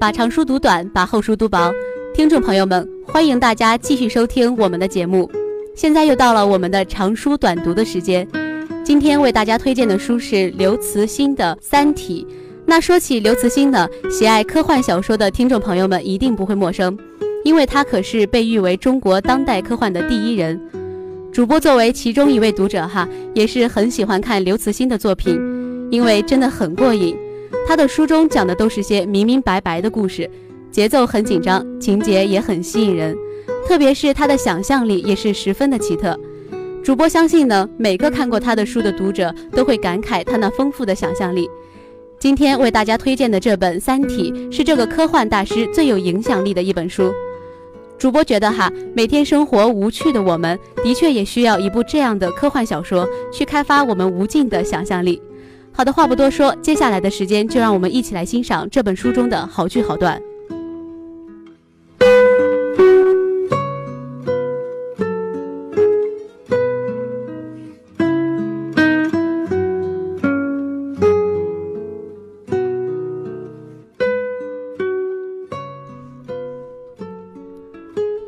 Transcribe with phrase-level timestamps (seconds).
[0.00, 1.72] 把长书读短，把厚书读薄。
[2.14, 5.28] 听众朋友们，欢迎大家继续收听我们的节目。
[5.74, 8.26] 现在又到了我们的长书短读的时间。
[8.84, 12.24] 今天为大家推荐的书是刘慈欣的《三体》。
[12.64, 16.96] 那说起刘慈欣呢，喜爱科幻小说的听众朋友们一定不会陌生，
[17.44, 20.60] 因为他可是被誉为中国当代科幻的第一人。
[21.32, 25.36] 主播作为其中一位读者哈，也是很喜欢看刘慈欣的作品，
[25.90, 27.16] 因为真的很过瘾。
[27.68, 30.28] 他的书中讲的都是些明明白白的故事，
[30.70, 33.14] 节奏很紧张，情节也很吸引人，
[33.66, 36.18] 特别是他的想象力也是十分的奇特。
[36.82, 41.46] 主播相信呢，每个看过他的书的读者都会感慨他那丰富的想象力。
[42.18, 47.12] 今天为大家推荐的这本《三体》是这个科幻大师最有影响力的一本书。
[47.98, 55.20] 主播觉得哈，每天生活无趣的我们，的确也需要一部这样的科幻小说，去开发我们无尽的想象力。
[55.78, 60.20] 好的，话不多说，接下来的时间就让我们一起来欣赏这本书中的好句好段。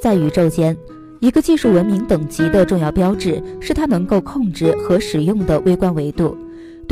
[0.00, 0.76] 在宇宙间，
[1.18, 6.38] 一个技术文明等级的重要标志是它能够控制和使用的微观维度。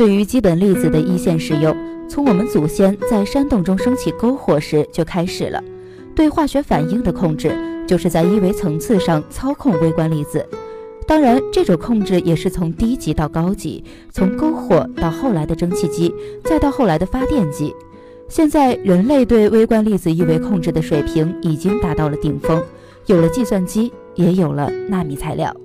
[0.01, 1.77] 对于基本粒子的一线使用，
[2.09, 5.63] 从我们祖先在山洞中升起篝火时就开始了。
[6.15, 7.55] 对化学反应的控制，
[7.87, 10.43] 就是在一维层次上操控微观粒子。
[11.05, 16.11] 当然，这种控制也是从低级到高级，从篝火到后来的蒸汽机，
[16.45, 17.71] 再到后来的发电机。
[18.27, 22.59] 现在，人类对微观粒子一维控制的水平已经达到了顶峰。
[23.05, 25.55] 有了计算机，也有了纳米材料。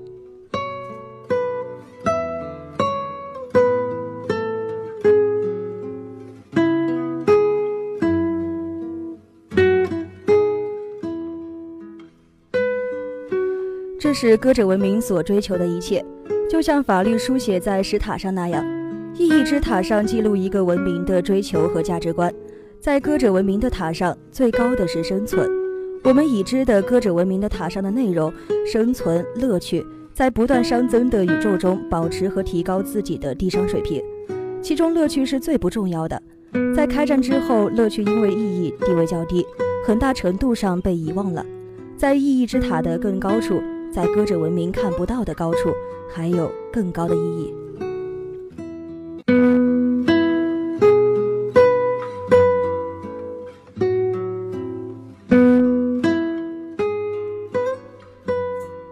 [13.99, 16.05] 这是歌者文明所追求的一切，
[16.51, 18.63] 就像法律书写在石塔上那样，
[19.15, 22.33] 意义之塔上记录一个文明的追求和价值观。
[22.79, 25.51] 在歌者文明的塔上，最高的是生存。
[26.05, 28.31] 我们已知的歌者文明的塔上的内容，
[28.71, 34.03] 生存乐趣，在不断熵增的宇宙中保持和提高自己的地商水平，
[34.61, 36.23] 其中乐趣是最不重要的。
[36.77, 39.45] 在开战之后，乐趣因为意义地位较低，
[39.87, 41.45] 很大程度上被遗忘了。
[41.97, 43.61] 在意义之塔的更高处，
[43.97, 45.73] 在歌者文明看不到的高处，
[46.15, 47.55] 还有更高的意义。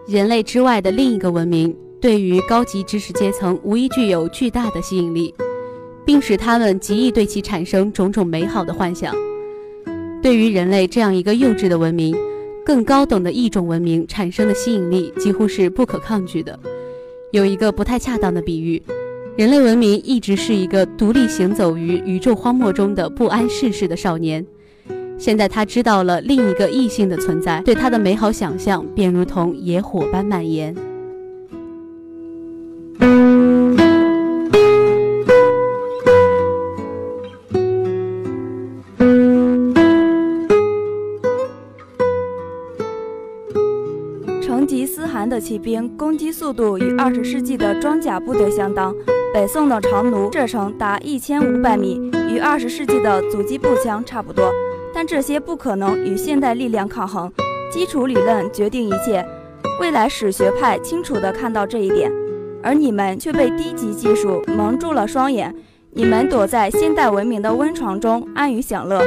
[0.07, 5.31] 人类之外的另一个文明，对于高级知识阶层无疑具有巨大的吸引力，
[6.03, 9.13] 并使他们极易对其产生种种美好的幻想。
[10.23, 12.17] 对于人类这样一个幼稚的文明，
[12.65, 16.59] 更高等的异种文明产生的吸引力几乎是不可抗拒的。
[17.31, 18.81] 有一个不太恰当的比喻，
[19.37, 24.43] 人类文明一直是一个独立行走于宇宙荒漠中的不谙世事的少年。
[25.17, 30.75] 现在他知道了另一个异性的存在，对他的美好想象便如同野火般蔓延。
[44.65, 48.91] 成吉思汗的骑兵攻击速度与二十世纪的装甲部队相当，
[49.31, 54.51] 北宋的长弩射程达一千五百米，与二十世纪的阻击步枪差不多。
[54.91, 57.31] 但这些不可能与现代力量抗衡，
[57.71, 59.23] 基础理论决定一切。
[59.79, 62.11] 未来史学派清楚地看到这一点，
[62.63, 65.55] 而你们却被低级技术蒙住了双眼。
[65.91, 68.99] 你们躲在现代文明的温床中安于享乐。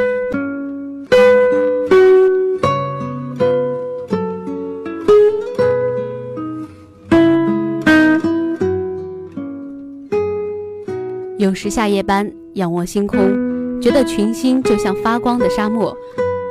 [11.39, 13.81] 有时下夜班，仰望星空。
[13.81, 15.97] 觉得群星就像发光的沙漠，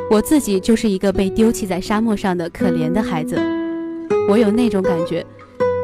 [0.10, 3.38] 我自己就是一个被丢弃在沙漠上的可怜的孩子。
[4.30, 5.26] 我有那种感觉，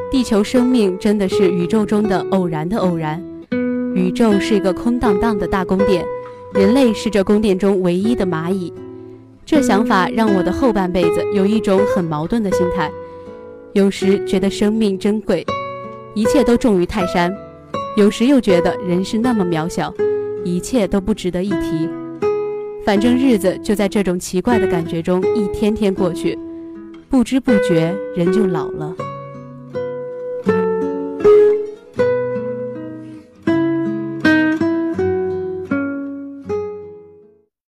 [0.10, 3.22] 地球生命真的是宇宙中的偶然的偶然。
[3.94, 6.06] 宇宙是一个空荡荡的大宫殿，
[6.54, 8.72] 人类是这宫殿中唯一的蚂蚁。
[9.46, 12.90] 这想法让我的后半辈子有一种很矛盾的心态：
[13.74, 15.46] 有时觉得生命珍贵，
[16.16, 17.30] 一切都重于泰山；
[17.96, 19.94] 有时又觉得人是那么渺小。
[20.46, 21.88] 一切都不值得一提，
[22.86, 26.38] 反正日子就在这种奇怪的感觉中一天天过去，
[27.10, 28.94] 不知不觉人就老了。